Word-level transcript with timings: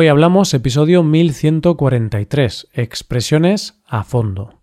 Hoy 0.00 0.06
hablamos 0.06 0.54
episodio 0.54 1.02
1143, 1.02 2.68
expresiones 2.72 3.80
a 3.84 4.04
fondo. 4.04 4.54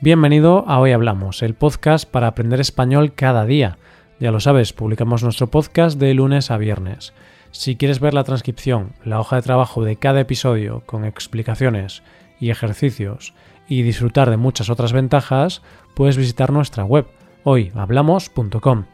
Bienvenido 0.00 0.64
a 0.66 0.80
Hoy 0.80 0.92
Hablamos, 0.92 1.42
el 1.42 1.52
podcast 1.52 2.10
para 2.10 2.28
aprender 2.28 2.60
español 2.60 3.12
cada 3.12 3.44
día. 3.44 3.76
Ya 4.18 4.30
lo 4.30 4.40
sabes, 4.40 4.72
publicamos 4.72 5.22
nuestro 5.22 5.50
podcast 5.50 5.98
de 5.98 6.14
lunes 6.14 6.50
a 6.50 6.56
viernes. 6.56 7.12
Si 7.50 7.76
quieres 7.76 8.00
ver 8.00 8.14
la 8.14 8.24
transcripción, 8.24 8.94
la 9.04 9.20
hoja 9.20 9.36
de 9.36 9.42
trabajo 9.42 9.84
de 9.84 9.96
cada 9.96 10.20
episodio 10.20 10.82
con 10.86 11.04
explicaciones 11.04 12.02
y 12.40 12.48
ejercicios 12.48 13.34
y 13.68 13.82
disfrutar 13.82 14.30
de 14.30 14.36
muchas 14.36 14.70
otras 14.70 14.92
ventajas, 14.92 15.62
puedes 15.94 16.16
visitar 16.16 16.52
nuestra 16.52 16.84
web 16.84 17.06
hoyhablamos.com. 17.44 18.84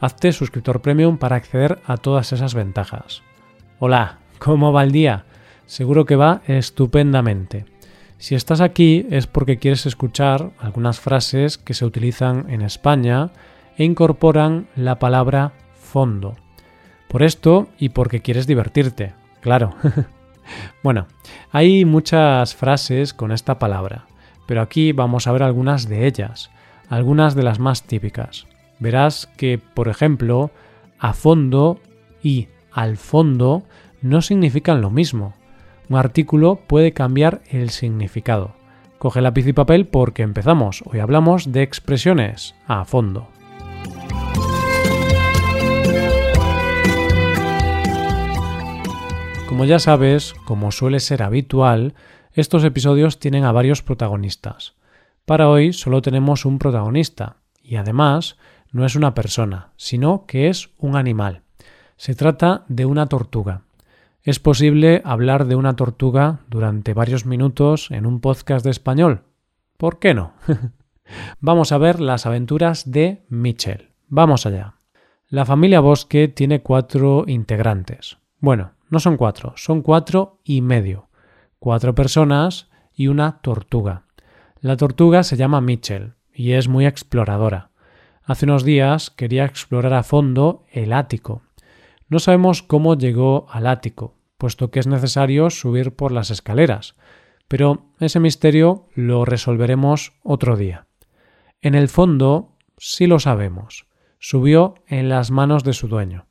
Hazte 0.00 0.32
suscriptor 0.32 0.80
premium 0.80 1.18
para 1.18 1.36
acceder 1.36 1.80
a 1.86 1.96
todas 1.96 2.32
esas 2.32 2.54
ventajas. 2.54 3.22
Hola, 3.78 4.18
¿cómo 4.38 4.72
va 4.72 4.84
el 4.84 4.92
día? 4.92 5.24
Seguro 5.66 6.04
que 6.06 6.16
va 6.16 6.42
estupendamente. 6.46 7.66
Si 8.18 8.34
estás 8.34 8.60
aquí 8.60 9.06
es 9.10 9.26
porque 9.26 9.58
quieres 9.58 9.86
escuchar 9.86 10.50
algunas 10.58 10.98
frases 10.98 11.56
que 11.56 11.74
se 11.74 11.84
utilizan 11.84 12.46
en 12.50 12.62
España 12.62 13.30
e 13.76 13.84
incorporan 13.84 14.68
la 14.74 14.98
palabra 14.98 15.52
fondo. 15.74 16.36
Por 17.08 17.22
esto 17.22 17.68
y 17.78 17.90
porque 17.90 18.20
quieres 18.20 18.46
divertirte, 18.46 19.14
claro. 19.40 19.74
bueno, 20.82 21.06
hay 21.52 21.84
muchas 21.84 22.54
frases 22.54 23.14
con 23.14 23.30
esta 23.30 23.58
palabra, 23.58 24.06
pero 24.48 24.62
aquí 24.62 24.92
vamos 24.92 25.26
a 25.26 25.32
ver 25.32 25.42
algunas 25.42 25.90
de 25.90 26.06
ellas, 26.06 26.50
algunas 26.88 27.34
de 27.34 27.42
las 27.42 27.58
más 27.58 27.82
típicas. 27.82 28.46
Verás 28.78 29.28
que, 29.36 29.58
por 29.58 29.88
ejemplo, 29.88 30.50
a 30.98 31.12
fondo 31.12 31.80
y 32.22 32.48
al 32.72 32.96
fondo 32.96 33.64
no 34.00 34.22
significan 34.22 34.80
lo 34.80 34.88
mismo. 34.88 35.34
Un 35.90 35.98
artículo 35.98 36.60
puede 36.66 36.94
cambiar 36.94 37.42
el 37.50 37.68
significado. 37.68 38.54
Coge 38.98 39.20
lápiz 39.20 39.46
y 39.46 39.52
papel 39.52 39.86
porque 39.86 40.22
empezamos. 40.22 40.82
Hoy 40.86 41.00
hablamos 41.00 41.52
de 41.52 41.62
expresiones 41.62 42.54
a 42.66 42.86
fondo. 42.86 43.28
Como 49.46 49.66
ya 49.66 49.78
sabes, 49.78 50.32
como 50.46 50.72
suele 50.72 51.00
ser 51.00 51.22
habitual, 51.22 51.92
estos 52.40 52.64
episodios 52.64 53.18
tienen 53.18 53.44
a 53.44 53.52
varios 53.52 53.82
protagonistas. 53.82 54.74
Para 55.24 55.48
hoy 55.48 55.72
solo 55.72 56.02
tenemos 56.02 56.44
un 56.44 56.58
protagonista, 56.58 57.36
y 57.62 57.76
además 57.76 58.36
no 58.70 58.84
es 58.86 58.96
una 58.96 59.14
persona, 59.14 59.72
sino 59.76 60.24
que 60.26 60.48
es 60.48 60.70
un 60.78 60.96
animal. 60.96 61.42
Se 61.96 62.14
trata 62.14 62.64
de 62.68 62.86
una 62.86 63.06
tortuga. 63.06 63.62
¿Es 64.22 64.38
posible 64.38 65.02
hablar 65.04 65.46
de 65.46 65.56
una 65.56 65.74
tortuga 65.74 66.40
durante 66.48 66.94
varios 66.94 67.26
minutos 67.26 67.90
en 67.90 68.06
un 68.06 68.20
podcast 68.20 68.64
de 68.64 68.70
español? 68.70 69.22
¿Por 69.76 69.98
qué 69.98 70.14
no? 70.14 70.34
Vamos 71.40 71.72
a 71.72 71.78
ver 71.78 72.00
las 72.00 72.26
aventuras 72.26 72.90
de 72.90 73.24
Mitchell. 73.28 73.90
Vamos 74.08 74.46
allá. 74.46 74.74
La 75.28 75.44
familia 75.44 75.80
Bosque 75.80 76.28
tiene 76.28 76.62
cuatro 76.62 77.24
integrantes. 77.26 78.18
Bueno, 78.38 78.72
no 78.90 79.00
son 79.00 79.16
cuatro, 79.16 79.54
son 79.56 79.82
cuatro 79.82 80.40
y 80.44 80.62
medio. 80.62 81.07
Cuatro 81.60 81.92
personas 81.92 82.68
y 82.94 83.08
una 83.08 83.40
tortuga. 83.40 84.04
La 84.60 84.76
tortuga 84.76 85.24
se 85.24 85.36
llama 85.36 85.60
Mitchell 85.60 86.14
y 86.32 86.52
es 86.52 86.68
muy 86.68 86.86
exploradora. 86.86 87.70
Hace 88.22 88.44
unos 88.46 88.62
días 88.62 89.10
quería 89.10 89.44
explorar 89.44 89.92
a 89.94 90.04
fondo 90.04 90.64
el 90.70 90.92
ático. 90.92 91.42
No 92.08 92.20
sabemos 92.20 92.62
cómo 92.62 92.96
llegó 92.96 93.48
al 93.50 93.66
ático, 93.66 94.14
puesto 94.36 94.70
que 94.70 94.78
es 94.78 94.86
necesario 94.86 95.50
subir 95.50 95.96
por 95.96 96.12
las 96.12 96.30
escaleras, 96.30 96.94
pero 97.48 97.86
ese 97.98 98.20
misterio 98.20 98.86
lo 98.94 99.24
resolveremos 99.24 100.12
otro 100.22 100.56
día. 100.56 100.86
En 101.60 101.74
el 101.74 101.88
fondo, 101.88 102.56
sí 102.76 103.08
lo 103.08 103.18
sabemos. 103.18 103.86
Subió 104.20 104.74
en 104.86 105.08
las 105.08 105.32
manos 105.32 105.64
de 105.64 105.72
su 105.72 105.88
dueño. 105.88 106.26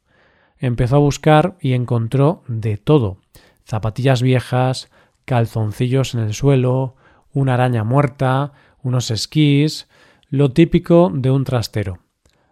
Empezó 0.57 0.95
a 0.95 0.99
buscar 0.99 1.57
y 1.59 1.73
encontró 1.73 2.44
de 2.47 2.77
todo 2.77 3.19
zapatillas 3.67 4.21
viejas, 4.21 4.89
calzoncillos 5.27 6.15
en 6.15 6.21
el 6.21 6.33
suelo, 6.33 6.95
una 7.33 7.55
araña 7.55 7.83
muerta, 7.83 8.53
unos 8.81 9.11
esquís, 9.11 9.89
lo 10.29 10.53
típico 10.53 11.11
de 11.13 11.29
un 11.29 11.43
trastero. 11.43 11.99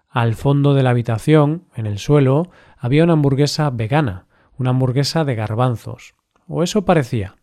Al 0.09 0.35
fondo 0.35 0.73
de 0.73 0.83
la 0.83 0.89
habitación, 0.89 1.63
en 1.73 1.85
el 1.85 1.99
suelo, 1.99 2.51
había 2.77 3.05
una 3.05 3.13
hamburguesa 3.13 3.69
vegana, 3.69 4.27
una 4.57 4.71
hamburguesa 4.71 5.23
de 5.23 5.35
garbanzos. 5.35 6.15
O 6.49 6.63
eso 6.63 6.83
parecía. 6.83 7.37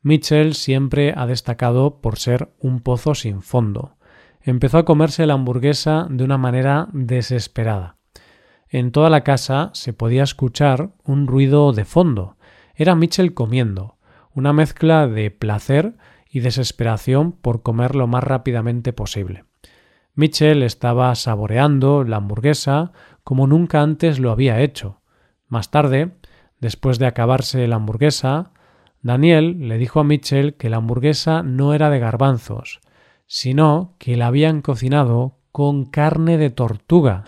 Mitchell 0.00 0.54
siempre 0.54 1.12
ha 1.16 1.26
destacado 1.26 2.00
por 2.00 2.16
ser 2.16 2.54
un 2.60 2.80
pozo 2.80 3.16
sin 3.16 3.42
fondo. 3.42 3.96
Empezó 4.40 4.78
a 4.78 4.84
comerse 4.84 5.26
la 5.26 5.34
hamburguesa 5.34 6.06
de 6.08 6.22
una 6.22 6.38
manera 6.38 6.86
desesperada. 6.92 7.96
En 8.68 8.92
toda 8.92 9.10
la 9.10 9.24
casa 9.24 9.70
se 9.74 9.92
podía 9.92 10.22
escuchar 10.22 10.90
un 11.02 11.26
ruido 11.26 11.72
de 11.72 11.84
fondo. 11.84 12.36
Era 12.76 12.94
Mitchell 12.94 13.34
comiendo, 13.34 13.97
una 14.38 14.52
mezcla 14.52 15.08
de 15.08 15.32
placer 15.32 15.96
y 16.30 16.38
desesperación 16.38 17.32
por 17.32 17.62
comer 17.62 17.96
lo 17.96 18.06
más 18.06 18.22
rápidamente 18.22 18.92
posible. 18.92 19.44
Mitchell 20.14 20.62
estaba 20.62 21.12
saboreando 21.16 22.04
la 22.04 22.18
hamburguesa 22.18 22.92
como 23.24 23.48
nunca 23.48 23.82
antes 23.82 24.20
lo 24.20 24.30
había 24.30 24.60
hecho. 24.60 25.00
Más 25.48 25.72
tarde, 25.72 26.12
después 26.60 27.00
de 27.00 27.06
acabarse 27.06 27.66
la 27.66 27.76
hamburguesa, 27.76 28.52
Daniel 29.02 29.68
le 29.68 29.76
dijo 29.76 29.98
a 29.98 30.04
Mitchell 30.04 30.54
que 30.54 30.70
la 30.70 30.76
hamburguesa 30.76 31.42
no 31.42 31.74
era 31.74 31.90
de 31.90 31.98
garbanzos, 31.98 32.78
sino 33.26 33.96
que 33.98 34.16
la 34.16 34.28
habían 34.28 34.62
cocinado 34.62 35.40
con 35.50 35.84
carne 35.84 36.38
de 36.38 36.50
tortuga. 36.50 37.24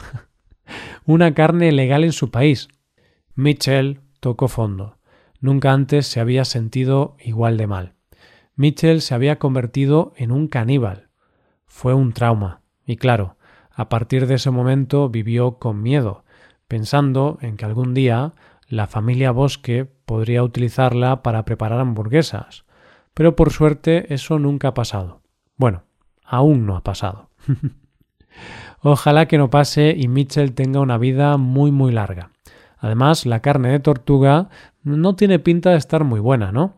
una 1.06 1.34
carne 1.34 1.72
legal 1.72 2.04
en 2.04 2.12
su 2.12 2.31
país. 2.31 2.69
Mitchell 3.34 4.00
tocó 4.20 4.47
fondo. 4.47 5.00
Nunca 5.41 5.73
antes 5.73 6.06
se 6.06 6.21
había 6.21 6.45
sentido 6.45 7.17
igual 7.19 7.56
de 7.56 7.67
mal. 7.67 7.95
Mitchell 8.56 9.01
se 9.01 9.15
había 9.15 9.39
convertido 9.39 10.12
en 10.17 10.33
un 10.33 10.49
caníbal. 10.49 11.09
Fue 11.65 11.95
un 11.95 12.12
trauma. 12.12 12.61
Y 12.84 12.97
claro, 12.97 13.37
a 13.71 13.89
partir 13.89 14.27
de 14.27 14.34
ese 14.34 14.50
momento 14.50 15.09
vivió 15.09 15.59
con 15.59 15.83
miedo, 15.83 16.25
pensando 16.69 17.39
en 17.41 17.56
que 17.56 17.65
algún 17.65 17.95
día 17.95 18.34
la 18.69 18.87
familia 18.87 19.31
Bosque 19.31 19.87
podría 20.05 20.43
utilizarla 20.43 21.23
para 21.23 21.45
preparar 21.45 21.81
hamburguesas. 21.81 22.65
Pero 23.15 23.34
por 23.34 23.50
suerte 23.50 24.12
eso 24.12 24.39
nunca 24.39 24.69
ha 24.69 24.75
pasado. 24.75 25.23
Bueno, 25.56 25.84
aún 26.23 26.67
no 26.67 26.77
ha 26.77 26.83
pasado. 26.83 27.31
Ojalá 28.83 29.27
que 29.27 29.39
no 29.39 29.50
pase 29.50 29.95
y 29.97 30.09
Mitchell 30.09 30.55
tenga 30.55 30.81
una 30.81 30.99
vida 30.99 31.37
muy 31.37 31.71
muy 31.71 31.93
larga. 31.93 32.31
Además, 32.79 33.27
la 33.27 33.41
carne 33.41 33.71
de 33.71 33.81
tortuga 33.81 34.49
no 34.83 35.17
tiene 35.17 35.39
pinta 35.39 35.71
de 35.71 35.77
estar 35.77 36.05
muy 36.05 36.21
buena, 36.21 36.53
¿no? 36.53 36.77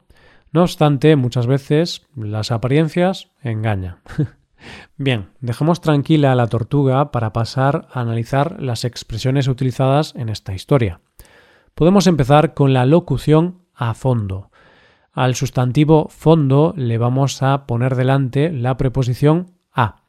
No 0.53 0.63
obstante, 0.63 1.17
muchas 1.17 1.47
veces 1.47 2.07
las 2.15 2.51
apariencias 2.51 3.31
engañan. 3.43 3.97
Bien, 4.97 5.31
dejemos 5.41 5.81
tranquila 5.81 6.33
a 6.33 6.35
la 6.35 6.47
tortuga 6.47 7.11
para 7.11 7.33
pasar 7.33 7.89
a 7.93 8.01
analizar 8.01 8.61
las 8.61 8.85
expresiones 8.85 9.49
utilizadas 9.49 10.15
en 10.15 10.29
esta 10.29 10.55
historia. 10.55 11.01
Podemos 11.75 12.07
empezar 12.07 12.55
con 12.55 12.73
la 12.73 12.87
locución 12.87 13.63
a 13.75 13.95
fondo. 13.95 14.51
Al 15.13 15.35
sustantivo 15.35 16.09
fondo 16.11 16.75
le 16.77 16.99
vamos 16.99 17.43
a 17.43 17.67
poner 17.67 17.97
delante 17.97 18.51
la 18.53 18.77
preposición 18.77 19.53
a. 19.73 20.03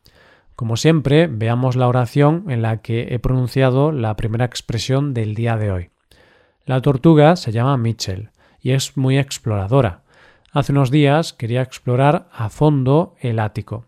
Como 0.56 0.78
siempre, 0.78 1.28
veamos 1.28 1.75
la 1.75 1.88
oración 1.88 2.46
en 2.50 2.62
la 2.62 2.81
que 2.81 3.13
he 3.13 3.19
pronunciado 3.19 3.92
la 3.92 4.16
primera 4.16 4.46
expresión 4.46 5.13
del 5.13 5.36
día 5.36 5.57
de 5.57 5.72
hoy. 5.72 5.93
La 6.65 6.81
tortuga 6.81 7.36
se 7.36 7.51
llama 7.51 7.77
Mitchell 7.77 8.30
y 8.62 8.71
es 8.71 8.95
muy 8.95 9.18
exploradora. 9.18 10.04
Hace 10.51 10.71
unos 10.71 10.92
días 10.92 11.33
quería 11.33 11.62
explorar 11.62 12.30
a 12.31 12.50
fondo 12.50 13.15
el 13.19 13.39
ático. 13.39 13.86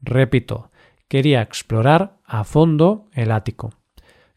Repito, 0.00 0.70
quería 1.08 1.42
explorar 1.42 2.16
a 2.24 2.44
fondo 2.44 3.08
el 3.12 3.30
ático. 3.30 3.74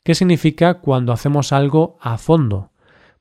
¿Qué 0.04 0.16
significa 0.16 0.75
cuando 0.75 1.13
hacemos 1.13 1.54
algo 1.54 1.98
a 2.01 2.18
fondo? 2.18 2.72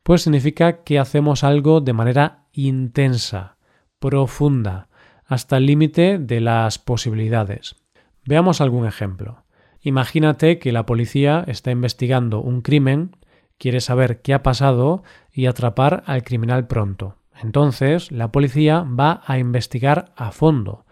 Pues 0.02 0.22
significa 0.22 0.82
que 0.82 0.98
hacemos 0.98 1.44
algo 1.44 1.80
de 1.80 1.92
manera 1.92 2.44
intensa, 2.52 3.56
profunda, 3.98 4.88
hasta 5.26 5.58
el 5.58 5.66
límite 5.66 6.18
de 6.18 6.40
las 6.40 6.78
posibilidades. 6.78 7.76
Veamos 8.24 8.60
algún 8.60 8.86
ejemplo. 8.86 9.44
Imagínate 9.80 10.58
que 10.58 10.72
la 10.72 10.86
policía 10.86 11.44
está 11.46 11.70
investigando 11.70 12.40
un 12.40 12.62
crimen, 12.62 13.16
quiere 13.58 13.80
saber 13.80 14.22
qué 14.22 14.34
ha 14.34 14.42
pasado 14.42 15.02
y 15.32 15.46
atrapar 15.46 16.02
al 16.06 16.22
criminal 16.22 16.66
pronto. 16.66 17.16
Entonces, 17.42 18.10
la 18.12 18.32
policía 18.32 18.82
va 18.82 19.22
a 19.26 19.38
investigar 19.38 20.12
a 20.16 20.30
fondo, 20.30 20.86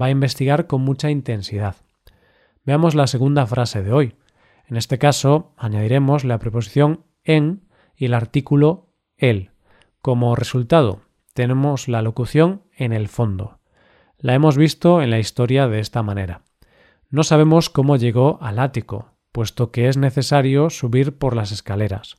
va 0.00 0.06
a 0.06 0.10
investigar 0.10 0.66
con 0.66 0.82
mucha 0.82 1.10
intensidad. 1.10 1.76
Veamos 2.64 2.94
la 2.94 3.06
segunda 3.06 3.46
frase 3.46 3.82
de 3.82 3.92
hoy. 3.92 4.14
En 4.66 4.76
este 4.76 4.98
caso, 4.98 5.52
añadiremos 5.56 6.24
la 6.24 6.38
preposición 6.38 7.04
en 7.24 7.68
y 7.96 8.06
el 8.06 8.14
artículo 8.14 8.88
el. 9.16 9.50
Como 10.00 10.34
resultado, 10.36 11.02
tenemos 11.34 11.88
la 11.88 12.02
locución 12.02 12.62
en 12.76 12.92
el 12.92 13.08
fondo. 13.08 13.58
La 14.18 14.34
hemos 14.34 14.56
visto 14.56 15.02
en 15.02 15.10
la 15.10 15.18
historia 15.18 15.68
de 15.68 15.80
esta 15.80 16.02
manera. 16.02 16.42
No 17.10 17.24
sabemos 17.24 17.70
cómo 17.70 17.96
llegó 17.96 18.38
al 18.40 18.58
ático, 18.58 19.09
puesto 19.32 19.70
que 19.70 19.88
es 19.88 19.96
necesario 19.96 20.70
subir 20.70 21.16
por 21.16 21.36
las 21.36 21.52
escaleras. 21.52 22.16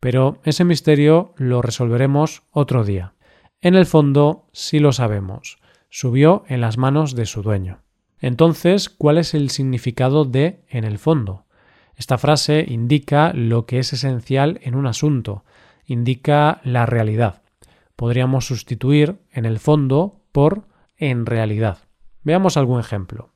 Pero 0.00 0.38
ese 0.44 0.64
misterio 0.64 1.34
lo 1.36 1.62
resolveremos 1.62 2.42
otro 2.52 2.84
día. 2.84 3.14
En 3.60 3.74
el 3.74 3.86
fondo 3.86 4.46
sí 4.52 4.78
lo 4.78 4.92
sabemos. 4.92 5.58
Subió 5.88 6.44
en 6.48 6.60
las 6.60 6.78
manos 6.78 7.14
de 7.14 7.26
su 7.26 7.42
dueño. 7.42 7.80
Entonces, 8.20 8.88
¿cuál 8.88 9.18
es 9.18 9.34
el 9.34 9.50
significado 9.50 10.24
de 10.24 10.64
en 10.68 10.84
el 10.84 10.98
fondo? 10.98 11.44
Esta 11.96 12.18
frase 12.18 12.64
indica 12.68 13.32
lo 13.32 13.66
que 13.66 13.78
es 13.78 13.92
esencial 13.92 14.58
en 14.62 14.74
un 14.74 14.86
asunto, 14.86 15.44
indica 15.86 16.60
la 16.62 16.84
realidad. 16.84 17.42
Podríamos 17.94 18.46
sustituir 18.46 19.16
en 19.32 19.46
el 19.46 19.58
fondo 19.58 20.20
por 20.32 20.66
en 20.98 21.24
realidad. 21.24 21.78
Veamos 22.22 22.56
algún 22.56 22.80
ejemplo. 22.80 23.30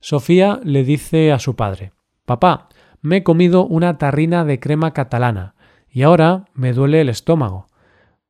Sofía 0.00 0.60
le 0.64 0.82
dice 0.82 1.32
a 1.32 1.38
su 1.38 1.54
padre 1.54 1.92
Papá, 2.24 2.68
me 3.02 3.18
he 3.18 3.22
comido 3.22 3.66
una 3.66 3.98
tarrina 3.98 4.44
de 4.44 4.60
crema 4.60 4.92
catalana 4.92 5.54
y 5.90 6.02
ahora 6.02 6.46
me 6.54 6.72
duele 6.72 7.00
el 7.00 7.08
estómago. 7.08 7.66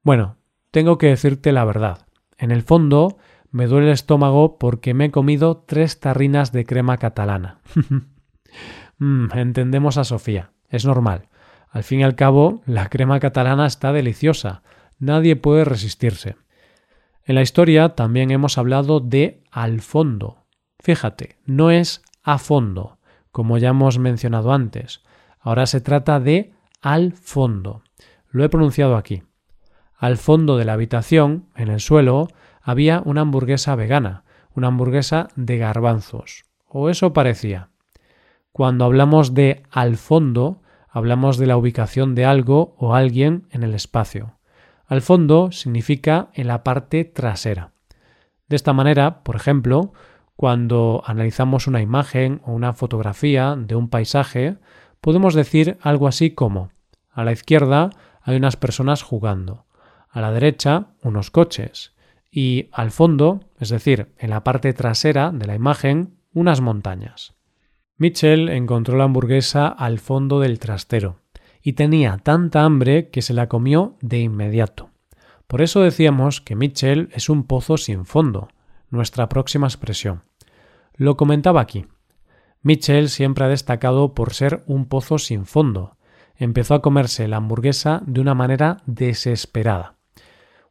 Bueno, 0.03 0.37
tengo 0.71 0.99
que 0.99 1.07
decirte 1.07 1.53
la 1.53 1.65
verdad. 1.65 2.07
En 2.37 2.51
el 2.51 2.63
fondo, 2.63 3.17
me 3.51 3.67
duele 3.67 3.87
el 3.87 3.93
estómago 3.93 4.59
porque 4.59 4.95
me 4.95 5.07
he 5.07 5.11
comido 5.11 5.59
tres 5.67 6.01
tarrinas 6.01 6.53
de 6.53 6.65
crema 6.67 6.99
catalana. 6.99 7.61
Mm, 8.99 9.37
entendemos 9.37 9.99
a 9.99 10.05
Sofía. 10.05 10.53
Es 10.69 10.87
normal. 10.87 11.29
Al 11.69 11.83
fin 11.83 11.99
y 11.99 12.05
al 12.05 12.15
cabo, 12.15 12.63
la 12.65 12.89
crema 12.89 13.19
catalana 13.19 13.67
está 13.67 13.93
deliciosa. 13.93 14.63
Nadie 15.01 15.35
puede 15.35 15.65
resistirse. 15.65 16.37
En 17.25 17.35
la 17.35 17.43
historia 17.43 17.91
también 17.91 18.31
hemos 18.31 18.57
hablado 18.57 19.01
de 19.01 19.43
al 19.51 19.81
fondo. 19.81 20.47
Fíjate, 20.79 21.39
no 21.45 21.73
es 21.73 22.03
a 22.23 22.39
fondo, 22.39 22.99
como 23.35 23.59
ya 23.59 23.71
hemos 23.71 23.99
mencionado 23.99 24.53
antes. 24.53 25.03
Ahora 25.41 25.67
se 25.67 25.81
trata 25.81 26.21
de 26.21 26.53
al 26.81 27.15
fondo. 27.15 27.83
Lo 28.31 28.45
he 28.45 28.49
pronunciado 28.49 28.97
aquí. 28.97 29.25
Al 29.99 30.19
fondo 30.19 30.57
de 30.57 30.65
la 30.65 30.75
habitación, 30.75 31.49
en 31.57 31.67
el 31.67 31.81
suelo, 31.81 32.29
había 32.63 33.03
una 33.05 33.23
hamburguesa 33.23 33.75
vegana, 33.75 34.23
una 34.55 34.69
hamburguesa 34.69 35.27
de 35.35 35.59
garbanzos. 35.59 36.45
O 36.69 36.89
eso 36.89 37.13
parecía. 37.13 37.71
Cuando 38.53 38.85
hablamos 38.85 39.35
de 39.35 39.65
al 39.69 39.97
fondo, 39.97 40.63
hablamos 40.89 41.37
de 41.37 41.47
la 41.47 41.57
ubicación 41.57 42.15
de 42.15 42.27
algo 42.27 42.77
o 42.79 42.95
alguien 42.95 43.49
en 43.51 43.65
el 43.65 43.75
espacio. 43.75 44.39
Al 44.87 45.03
fondo 45.03 45.51
significa 45.51 46.29
en 46.35 46.47
la 46.47 46.63
parte 46.63 47.05
trasera. 47.05 47.73
De 48.47 48.55
esta 48.55 48.73
manera, 48.73 49.25
por 49.25 49.35
ejemplo, 49.35 49.93
cuando 50.37 51.03
analizamos 51.07 51.67
una 51.67 51.81
imagen 51.81 52.41
o 52.45 52.53
una 52.53 52.73
fotografía 52.73 53.57
de 53.57 53.77
un 53.77 53.89
paisaje, 53.89 54.57
podemos 55.01 55.35
decir 55.35 55.79
algo 55.81 56.09
así 56.09 56.31
como 56.31 56.71
a 57.11 57.25
la 57.25 57.33
izquierda 57.33 57.91
hay 58.23 58.37
unas 58.37 58.57
personas 58.57 59.03
jugando, 59.03 59.67
a 60.11 60.21
la 60.21 60.33
derecha 60.33 60.89
unos 61.03 61.31
coches 61.31 61.95
y 62.31 62.69
al 62.73 62.91
fondo, 62.91 63.41
es 63.61 63.69
decir, 63.69 64.13
en 64.19 64.31
la 64.31 64.43
parte 64.43 64.73
trasera 64.73 65.31
de 65.31 65.47
la 65.47 65.55
imagen, 65.55 66.17
unas 66.33 66.61
montañas. 66.61 67.35
Mitchell 67.97 68.49
encontró 68.49 68.97
la 68.97 69.05
hamburguesa 69.05 69.69
al 69.69 70.01
fondo 70.01 70.41
del 70.41 70.59
trastero 70.59 71.21
y 71.63 71.75
tenía 71.75 72.19
tanta 72.19 72.65
hambre 72.65 73.11
que 73.11 73.23
se 73.23 73.35
la 73.35 73.49
comió 73.49 73.97
de 74.01 74.19
inmediato. 74.19 74.91
Por 75.47 75.63
eso 75.63 75.81
decíamos 75.81 76.41
que 76.41 76.57
Mitchell 76.57 77.09
es 77.13 77.29
un 77.29 77.45
pozo 77.45 77.77
sin 77.77 78.05
fondo, 78.05 78.49
nuestra 78.95 79.29
próxima 79.29 79.67
expresión. 79.67 80.23
Lo 80.95 81.17
comentaba 81.17 81.61
aquí. 81.61 81.87
Mitchell 82.63 83.11
siempre 83.11 83.45
ha 83.45 83.49
destacado 83.49 84.15
por 84.15 84.33
ser 84.33 84.63
un 84.67 84.87
pozo 84.87 85.19
sin 85.19 85.45
fondo. 85.45 85.97
Empezó 86.37 86.75
a 86.75 86.83
comerse 86.83 87.29
la 87.29 87.37
hamburguesa 87.37 88.03
de 88.07 88.21
una 88.21 88.35
manera 88.35 88.79
desesperada. 88.87 89.97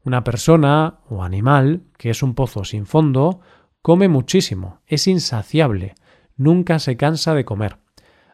Una 0.03 0.23
persona 0.23 0.99
o 1.09 1.23
animal 1.23 1.83
que 1.97 2.09
es 2.09 2.23
un 2.23 2.33
pozo 2.33 2.65
sin 2.65 2.85
fondo 2.85 3.41
come 3.81 4.07
muchísimo, 4.07 4.81
es 4.87 5.07
insaciable, 5.07 5.95
nunca 6.35 6.79
se 6.79 6.97
cansa 6.97 7.33
de 7.33 7.45
comer. 7.45 7.77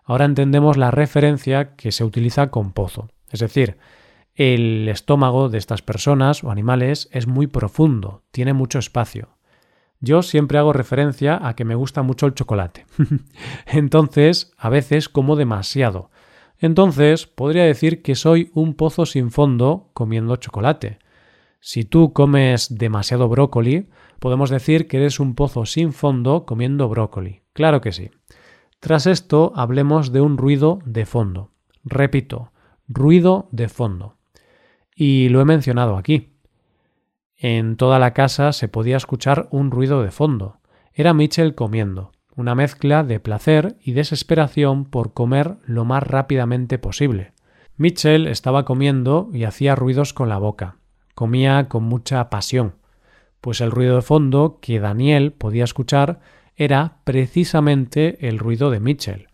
Ahora 0.03 0.25
entendemos 0.25 0.77
la 0.77 0.91
referencia 0.91 1.75
que 1.75 1.91
se 1.91 2.03
utiliza 2.03 2.49
con 2.49 2.71
pozo. 2.71 3.09
Es 3.29 3.39
decir, 3.39 3.77
el 4.35 4.87
estómago 4.87 5.49
de 5.49 5.57
estas 5.57 5.81
personas 5.81 6.43
o 6.43 6.51
animales 6.51 7.09
es 7.11 7.27
muy 7.27 7.47
profundo, 7.47 8.23
tiene 8.31 8.53
mucho 8.53 8.79
espacio. 8.79 9.38
Yo 10.01 10.21
siempre 10.21 10.57
hago 10.57 10.73
referencia 10.73 11.45
a 11.45 11.55
que 11.55 11.65
me 11.65 11.75
gusta 11.75 12.03
mucho 12.03 12.25
el 12.25 12.33
chocolate. 12.33 12.85
Entonces, 13.65 14.53
a 14.57 14.69
veces 14.69 15.09
como 15.09 15.35
demasiado. 15.35 16.09
Entonces, 16.57 17.25
podría 17.27 17.63
decir 17.63 18.01
que 18.01 18.15
soy 18.15 18.51
un 18.53 18.75
pozo 18.75 19.05
sin 19.05 19.31
fondo 19.31 19.89
comiendo 19.93 20.35
chocolate. 20.37 20.99
Si 21.61 21.83
tú 21.83 22.13
comes 22.13 22.77
demasiado 22.77 23.27
brócoli, 23.27 23.89
podemos 24.19 24.49
decir 24.49 24.87
que 24.87 24.97
eres 24.97 25.19
un 25.19 25.35
pozo 25.35 25.65
sin 25.65 25.91
fondo 25.91 26.45
comiendo 26.45 26.87
brócoli. 26.87 27.41
Claro 27.53 27.81
que 27.81 27.91
sí. 27.91 28.11
Tras 28.79 29.07
esto, 29.07 29.51
hablemos 29.55 30.13
de 30.13 30.21
un 30.21 30.37
ruido 30.37 30.79
de 30.85 31.05
fondo. 31.05 31.51
Repito, 31.83 32.53
ruido 32.87 33.49
de 33.51 33.67
fondo. 33.67 34.15
Y 34.95 35.27
lo 35.29 35.41
he 35.41 35.45
mencionado 35.45 35.97
aquí. 35.97 36.38
En 37.41 37.77
toda 37.77 37.99
la 37.99 38.13
casa 38.13 38.51
se 38.51 38.67
podía 38.67 38.97
escuchar 38.97 39.47
un 39.49 39.71
ruido 39.71 40.03
de 40.03 40.11
fondo. 40.11 40.57
Era 40.93 41.13
Mitchell 41.13 41.55
comiendo, 41.55 42.11
una 42.35 42.53
mezcla 42.53 43.05
de 43.05 43.21
placer 43.21 43.77
y 43.81 43.93
desesperación 43.93 44.83
por 44.83 45.13
comer 45.13 45.55
lo 45.63 45.85
más 45.85 46.03
rápidamente 46.03 46.77
posible. 46.79 47.31
Mitchell 47.77 48.27
estaba 48.27 48.65
comiendo 48.65 49.29
y 49.31 49.45
hacía 49.45 49.75
ruidos 49.75 50.13
con 50.13 50.27
la 50.27 50.37
boca. 50.37 50.79
Comía 51.15 51.69
con 51.69 51.83
mucha 51.83 52.29
pasión, 52.29 52.75
pues 53.39 53.61
el 53.61 53.71
ruido 53.71 53.95
de 53.95 54.01
fondo 54.01 54.59
que 54.61 54.81
Daniel 54.81 55.31
podía 55.31 55.63
escuchar 55.63 56.19
era 56.57 56.97
precisamente 57.05 58.27
el 58.27 58.37
ruido 58.37 58.69
de 58.69 58.81
Mitchell. 58.81 59.27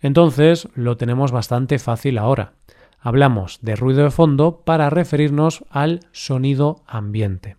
Entonces 0.00 0.66
lo 0.74 0.96
tenemos 0.96 1.30
bastante 1.30 1.78
fácil 1.78 2.16
ahora. 2.16 2.54
Hablamos 3.00 3.58
de 3.62 3.76
ruido 3.76 4.04
de 4.04 4.10
fondo 4.10 4.62
para 4.64 4.90
referirnos 4.90 5.64
al 5.70 6.00
sonido 6.12 6.82
ambiente. 6.86 7.56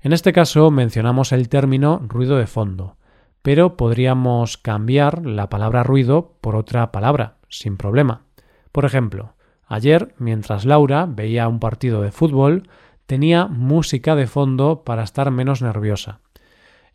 En 0.00 0.12
este 0.12 0.32
caso 0.32 0.70
mencionamos 0.70 1.32
el 1.32 1.48
término 1.48 2.00
ruido 2.06 2.38
de 2.38 2.46
fondo, 2.46 2.96
pero 3.42 3.76
podríamos 3.76 4.56
cambiar 4.56 5.26
la 5.26 5.48
palabra 5.48 5.82
ruido 5.82 6.36
por 6.40 6.56
otra 6.56 6.92
palabra, 6.92 7.36
sin 7.48 7.76
problema. 7.76 8.22
Por 8.72 8.84
ejemplo, 8.84 9.34
ayer, 9.66 10.14
mientras 10.18 10.64
Laura 10.64 11.06
veía 11.06 11.48
un 11.48 11.58
partido 11.58 12.00
de 12.02 12.12
fútbol, 12.12 12.68
tenía 13.06 13.46
música 13.46 14.14
de 14.14 14.26
fondo 14.26 14.84
para 14.84 15.02
estar 15.02 15.30
menos 15.30 15.62
nerviosa 15.62 16.20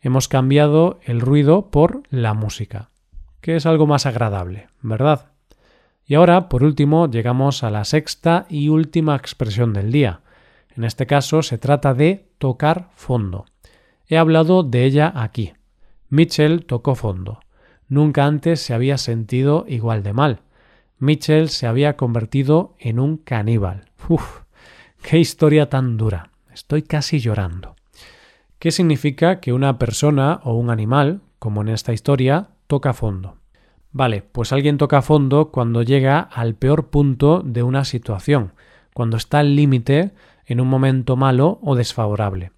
hemos 0.06 0.28
cambiado 0.28 1.00
el 1.02 1.20
ruido 1.20 1.70
por 1.70 2.02
la 2.10 2.34
música, 2.34 2.90
que 3.40 3.56
es 3.56 3.66
algo 3.66 3.86
más 3.86 4.06
agradable, 4.06 4.68
¿verdad? 4.80 5.32
Y 6.06 6.14
ahora, 6.14 6.48
por 6.48 6.62
último, 6.62 7.10
llegamos 7.10 7.64
a 7.64 7.70
la 7.70 7.84
sexta 7.84 8.46
y 8.48 8.68
última 8.68 9.16
expresión 9.16 9.72
del 9.72 9.90
día. 9.90 10.20
En 10.76 10.84
este 10.84 11.06
caso 11.06 11.42
se 11.42 11.58
trata 11.58 11.94
de 11.94 12.28
tocar 12.38 12.90
fondo. 12.94 13.46
He 14.06 14.16
hablado 14.16 14.62
de 14.62 14.84
ella 14.84 15.12
aquí. 15.14 15.54
Mitchell 16.08 16.64
tocó 16.64 16.94
fondo. 16.94 17.40
Nunca 17.88 18.24
antes 18.24 18.60
se 18.60 18.72
había 18.72 18.98
sentido 18.98 19.64
igual 19.68 20.02
de 20.04 20.12
mal. 20.12 20.40
Mitchell 20.98 21.48
se 21.48 21.66
había 21.66 21.96
convertido 21.96 22.74
en 22.78 23.00
un 23.00 23.16
caníbal. 23.16 23.90
Uf, 24.08 24.42
qué 25.02 25.18
historia 25.18 25.68
tan 25.68 25.96
dura. 25.96 26.30
Estoy 26.52 26.82
casi 26.82 27.18
llorando. 27.18 27.74
¿Qué 28.58 28.70
significa 28.70 29.40
que 29.40 29.52
una 29.52 29.78
persona 29.78 30.40
o 30.44 30.54
un 30.54 30.70
animal, 30.70 31.20
como 31.38 31.62
en 31.62 31.68
esta 31.68 31.92
historia, 31.92 32.48
toca 32.66 32.94
fondo? 32.94 33.35
Vale, 33.96 34.20
pues 34.20 34.52
alguien 34.52 34.76
toca 34.76 35.00
fondo 35.00 35.50
cuando 35.50 35.82
llega 35.82 36.20
al 36.20 36.54
peor 36.54 36.88
punto 36.90 37.40
de 37.42 37.62
una 37.62 37.86
situación, 37.86 38.52
cuando 38.92 39.16
está 39.16 39.38
al 39.38 39.56
límite 39.56 40.10
en 40.44 40.60
un 40.60 40.68
momento 40.68 41.16
malo 41.16 41.58
o 41.62 41.74
desfavorable. 41.74 42.52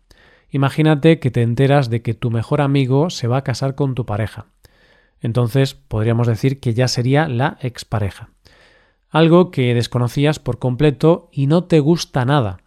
Imagínate 0.50 1.20
que 1.20 1.30
te 1.30 1.42
enteras 1.42 1.90
de 1.90 2.02
que 2.02 2.12
tu 2.12 2.32
mejor 2.32 2.60
amigo 2.60 3.08
se 3.08 3.28
va 3.28 3.36
a 3.36 3.44
casar 3.44 3.76
con 3.76 3.94
tu 3.94 4.04
pareja. 4.04 4.46
Entonces 5.20 5.76
podríamos 5.76 6.26
decir 6.26 6.58
que 6.58 6.74
ya 6.74 6.88
sería 6.88 7.28
la 7.28 7.56
expareja. 7.60 8.30
Algo 9.08 9.52
que 9.52 9.74
desconocías 9.74 10.40
por 10.40 10.58
completo 10.58 11.28
y 11.30 11.46
no 11.46 11.62
te 11.62 11.78
gusta 11.78 12.24
nada 12.24 12.58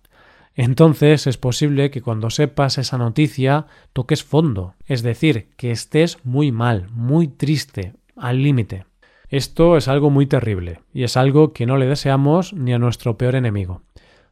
entonces 0.56 1.28
es 1.28 1.38
posible 1.38 1.92
que 1.92 2.02
cuando 2.02 2.30
sepas 2.30 2.78
esa 2.78 2.98
noticia 2.98 3.68
toques 3.94 4.24
fondo, 4.24 4.76
es 4.86 5.02
decir, 5.02 5.50
que 5.56 5.72
estés 5.72 6.18
muy 6.26 6.52
mal, 6.52 6.90
muy 6.92 7.28
triste, 7.28 7.94
al 8.22 8.44
límite. 8.44 8.86
Esto 9.28 9.78
es 9.78 9.88
algo 9.88 10.10
muy 10.10 10.28
terrible 10.28 10.82
y 10.94 11.04
es 11.04 11.18
algo 11.18 11.54
que 11.54 11.66
no 11.66 11.78
le 11.78 11.88
deseamos 11.88 12.54
ni 12.54 12.74
a 12.74 12.80
nuestro 12.80 13.18
peor 13.18 13.36
enemigo. 13.36 13.82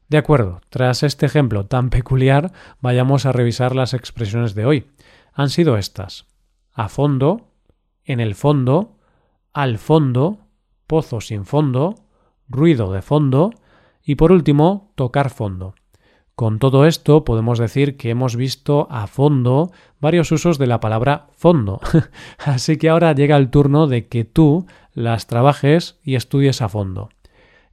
De 0.08 0.18
acuerdo, 0.18 0.62
tras 0.70 1.04
este 1.04 1.26
ejemplo 1.26 1.66
tan 1.66 1.90
peculiar, 1.90 2.52
vayamos 2.82 3.26
a 3.26 3.32
revisar 3.32 3.76
las 3.76 3.94
expresiones 3.94 4.56
de 4.56 4.66
hoy. 4.66 4.92
Han 5.34 5.50
sido 5.50 5.78
estas. 5.78 6.28
A 6.72 6.88
fondo, 6.88 7.52
en 8.06 8.20
el 8.20 8.36
fondo, 8.36 8.98
al 9.54 9.78
fondo, 9.80 10.40
pozo 10.88 11.20
sin 11.20 11.46
fondo, 11.46 11.96
ruido 12.48 12.94
de 12.94 13.02
fondo 13.02 13.52
y 14.04 14.16
por 14.16 14.32
último, 14.32 14.92
tocar 14.96 15.30
fondo. 15.30 15.76
Con 16.40 16.58
todo 16.58 16.86
esto 16.86 17.26
podemos 17.26 17.60
decir 17.60 17.98
que 17.98 18.12
hemos 18.12 18.38
visto 18.38 18.88
a 18.90 19.08
fondo 19.08 19.74
varios 20.00 20.32
usos 20.32 20.58
de 20.58 20.68
la 20.68 20.80
palabra 20.80 21.28
fondo. 21.36 21.82
Así 22.38 22.78
que 22.78 22.88
ahora 22.88 23.12
llega 23.12 23.36
el 23.36 23.50
turno 23.50 23.88
de 23.88 24.08
que 24.08 24.24
tú 24.24 24.66
las 24.94 25.28
trabajes 25.28 26.00
y 26.02 26.16
estudies 26.16 26.62
a 26.62 26.70
fondo. 26.70 27.10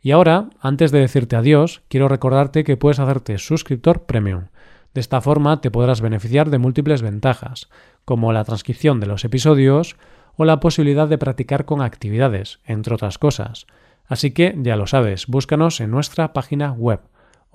Y 0.02 0.11
ahora, 0.11 0.50
antes 0.61 0.90
de 0.90 0.99
decirte 0.99 1.37
adiós, 1.37 1.82
quiero 1.87 2.08
recordarte 2.08 2.64
que 2.64 2.76
puedes 2.76 2.99
hacerte 2.99 3.38
suscriptor 3.38 4.02
premium. 4.02 4.46
De 4.94 5.00
esta 5.00 5.20
forma 5.20 5.61
te 5.61 5.70
podrás 5.70 6.00
beneficiar 6.00 6.50
de 6.50 6.58
múltiples 6.58 7.02
ventajas, 7.02 7.68
como 8.04 8.32
la 8.32 8.42
transcripción 8.42 8.99
de 8.99 9.06
los 9.06 9.25
episodios 9.25 9.94
o 10.37 10.44
la 10.44 10.58
posibilidad 10.58 11.06
de 11.06 11.18
practicar 11.18 11.66
con 11.66 11.82
actividades, 11.82 12.58
entre 12.64 12.94
otras 12.94 13.18
cosas. 13.18 13.68
Así 14.06 14.32
que 14.32 14.56
ya 14.58 14.75
lo 14.75 14.88
sabes, 14.88 15.28
búscanos 15.28 15.80
en 15.80 15.92
nuestra 15.92 16.32
página 16.32 16.73
web 16.73 16.99